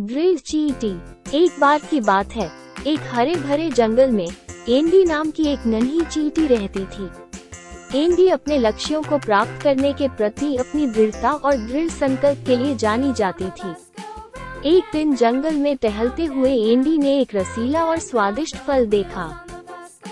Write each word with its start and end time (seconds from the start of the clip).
Drill 0.00 0.38
चीटी, 0.38 0.90
एक 1.34 1.56
बार 1.60 1.80
की 1.90 2.00
बात 2.00 2.32
है, 2.32 2.50
एक 2.86 3.00
हरे 3.04 3.34
भरे 3.34 3.68
जंगल 3.70 4.10
में, 4.10 4.28
एंडी 4.68 5.04
नाम 5.04 5.30
की 5.30 5.44
एक 5.44 5.66
नन्ही 5.66 6.00
चीटी 6.04 6.46
रहती 6.46 6.84
थी। 6.86 7.08
एंडी 8.04 8.28
अपने 8.28 8.58
लक्ष्यों 8.58 9.02
को 9.02 9.18
प्राप्त 9.18 9.62
करने 9.62 9.92
के 9.92 10.08
प्रति 10.08 10.54
अपनी 10.56 10.86
दृढ़ता 10.86 11.32
और 11.32 11.56
दृढ़ 11.56 11.88
संकल्प 11.88 12.44
के 12.46 12.56
लिए 12.56 12.74
जानी 12.76 13.12
जाती 13.12 13.50
थी। 13.50 13.74
एक 14.68 14.84
दिन 14.92 15.14
जंगल 15.16 15.54
में 15.54 15.76
टहलते 15.76 16.24
हुए 16.24 16.54
एंडी 16.62 16.96
ने 16.98 17.18
एक 17.20 17.34
रसीला 17.34 17.84
और 17.84 17.98
स्वादिष्ट 17.98 18.56
फल 18.56 18.86
देखा। 18.86 19.28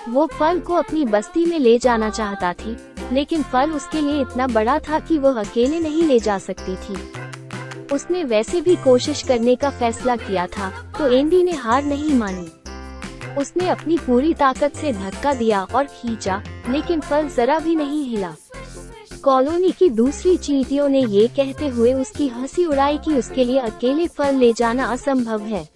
वो 0.08 0.26
फल 0.32 0.60
को 0.60 0.74
अपनी 0.74 1.04
बस्ती 1.04 1.46
में 1.46 1.58
ले 1.58 1.78
जाना 1.78 2.10
चाहता 2.10 2.52
थी, 2.52 2.76
लेकिन 3.12 3.42
फल 3.42 3.70
उसके 3.70 4.00
लिए 4.00 4.20
इतना 4.20 4.46
बड़ा 4.46 4.78
था 4.78 4.98
कि 4.98 5.18
वो 5.18 5.32
अकेले 5.34 5.80
नहीं 5.80 6.02
ले 6.02 6.18
जा 6.18 6.38
सकती 6.38 6.76
थी। 6.76 7.17
उसने 7.92 8.24
वैसे 8.24 8.60
भी 8.60 8.76
कोशिश 8.76 9.22
करने 9.22 9.54
का 9.56 9.70
फैसला 9.70 10.16
किया 10.16 10.46
था 10.46 10.70
तो 10.98 11.06
एंडी 11.06 11.42
ने 11.42 11.52
हार 11.52 11.84
नहीं 11.84 12.14
मानी। 12.14 12.46
उसने 13.34 13.68
अपनी 13.68 13.96
पूरी 13.98 14.32
ताकत 14.34 14.76
से 14.76 14.92
धक्का 14.92 15.32
दिया 15.34 15.62
और 15.64 15.84
खींचा, 15.84 16.42
लेकिन 16.68 17.00
फल 17.00 17.28
जरा 17.28 17.58
भी 17.58 17.74
नहीं 17.76 18.04
हिला। 18.04 18.34
कॉलोनी 19.22 19.70
की 19.70 19.88
दूसरी 19.90 20.36
चींटियों 20.36 20.88
ने 20.88 21.00
ये 21.00 21.26
कहते 21.28 21.68
हुए 21.68 21.92
उसकी 21.92 22.28
हँसी 22.28 22.64
उड़ाई 22.64 22.98
कि 22.98 23.14
उसके 23.14 23.44
लिए 23.44 23.58
अकेले 23.58 24.06
फल 24.08 24.34
ले 24.34 24.52
जाना 24.52 24.84
असंभव 24.84 25.42
है। 25.42 25.68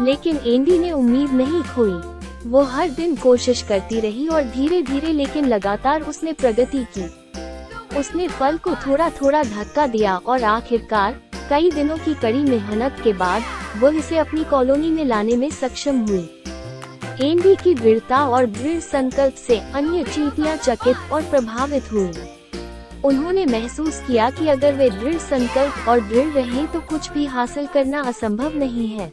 लेकिन 0.00 0.36
एंडी 0.36 0.78
ने 0.78 0.90
उम्मीद 0.92 1.32
नहीं 1.32 1.62
खोई। 1.62 2.00
वो 2.46 2.62
हर 2.62 2.90
दिन 2.90 3.16
कोशिश 3.16 3.62
करती 3.62 4.00
रही 4.00 4.26
और 4.28 4.42
धीरे 4.42 4.82
धीरे 4.82 5.12
लेकिन 5.12 5.44
लगातार 5.44 6.02
उसने 6.02 6.32
प्रगति 6.32 6.84
की। 6.98 7.02
उसने 7.98 8.28
फल 8.28 8.56
को 8.58 8.74
थोड़ा 8.76 9.08
थोड़ा 9.12 9.42
धक्का 9.42 9.86
दिया 9.86 10.16
और 10.16 10.44
आखिरकार, 10.44 11.20
कई 11.50 11.70
दिनों 11.70 11.96
की 11.96 12.14
कड़ी 12.14 12.42
मेहनत 12.42 13.00
के 13.04 13.12
बाद 13.12 13.42
वो 13.78 13.90
इसे 13.90 14.18
अपनी 14.18 14.44
कॉलोनी 14.44 14.90
में 14.90 15.04
लाने 15.04 15.36
में 15.36 15.50
सक्षम 15.50 16.00
हुई। 16.00 16.28
एंडी 17.22 17.54
की 17.54 17.74
दृढ़ता 17.74 18.24
और 18.26 18.46
दृढ़ 18.46 18.78
संकल्प 18.80 19.34
से 19.36 19.58
अन्य 19.58 20.04
चींटियाँ 20.04 20.56
चकित 20.56 21.12
और 21.12 21.22
प्रभावित 21.22 21.92
हुई। 21.92 22.12
उन्होंने 23.04 23.44
महसूस 23.46 24.00
किया 24.00 24.30
कि 24.30 24.48
अगर 24.48 24.74
वे 24.74 24.88
दृढ़ 24.90 25.18
संकल्प 25.18 25.88
और 25.88 26.00
दृढ़ 26.00 26.32
रहें 26.34 26.66
तो 26.66 26.80
कुछ 26.80 27.10
भी 27.10 27.26
हासिल 27.26 27.66
करना 27.66 28.00
असंभव 28.02 28.56
नहीं 28.56 28.88
है। 28.88 29.12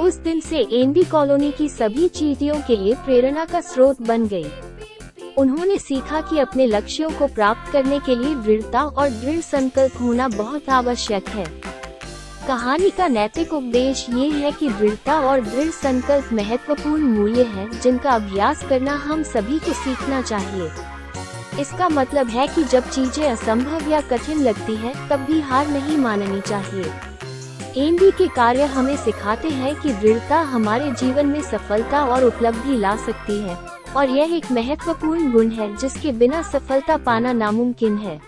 उस 0.00 0.14
दिन 0.16 0.40
से 0.40 0.66
एंडी 0.72 1.04
कॉलोनी 1.04 1.50
की 1.52 1.68
सभी 1.68 2.08
चीटियों 2.08 2.60
के 2.60 2.76
लिए 2.76 2.94
प्रेरणा 2.94 3.44
का 3.44 3.60
स्रोत 3.60 4.02
बन 4.02 4.26
गई। 4.26 4.46
उन्होंने 5.38 5.78
सीखा 5.78 6.20
कि 6.20 6.38
अपने 6.38 6.66
लक्ष्यों 6.66 7.10
को 7.10 7.26
प्राप्त 7.26 7.72
करने 7.72 7.98
के 7.98 8.14
लिए 8.14 8.34
दृढ़ता 8.34 8.82
और 8.82 9.08
दृढ़ 9.08 9.40
संकल्प 9.40 10.00
होना 10.00 10.28
बहुत 10.28 10.68
आवश्यक 10.68 11.28
है। 11.28 11.44
कहानी 12.46 12.90
का 12.90 13.08
नैतिक 13.08 13.52
उपदेश 13.54 14.06
ये 14.10 14.28
है 14.30 14.52
कि 14.52 14.68
दृढ़ता 14.68 15.18
और 15.20 15.40
दृढ़ 15.40 15.70
संकल्प 15.70 16.32
महत्वपूर्ण 16.32 17.02
मूल्य 17.02 17.42
है, 17.42 17.80
जिनका 17.80 18.10
अभ्यास 18.10 18.62
करना 18.68 18.94
हम 18.96 19.22
सभी 19.22 19.58
को 19.58 19.72
सीखना 19.72 20.22
चाहिए। 20.22 20.70
इसका 21.60 21.88
मतलब 21.88 22.26
है 22.26 22.46
कि 22.46 22.64
जब 22.64 22.88
चीज़ें 22.90 23.28
असंभव 23.28 23.90
या 23.90 24.00
कठिन 24.00 24.42
लगती 24.42 24.76
है, 24.76 25.08
तब 25.08 25.24
भी 25.24 25.40
हार 25.40 25.68
नहीं 25.68 25.98
माननी 25.98 26.40
चाहिए। 26.40 26.92
एनडी 27.76 28.10
के 28.10 28.28
कार्य 28.28 28.64
हमें 28.64 28.96
सिखाते 28.96 29.48
हैं 29.48 29.74
कि 29.74 29.92
दृढ़ता 29.92 30.40
हमारे 30.40 30.90
जीवन 30.90 31.26
में 31.26 31.40
सफलता 31.42 32.04
और 32.04 32.24
उपलब्धि 32.24 32.76
ला 32.76 32.96
सकती 32.96 33.38
है। 33.38 33.73
और 33.96 34.10
यह 34.10 34.36
एक 34.36 34.50
महत्वपूर्ण 34.52 35.30
गुण 35.32 35.50
है 35.50 35.74
जिसके 35.76 36.12
बिना 36.12 36.42
सफलता 36.42 36.96
पाना 36.96 37.32
नामुमकिन 37.32 37.96
है। 37.96 38.20